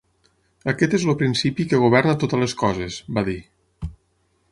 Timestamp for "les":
2.45-2.57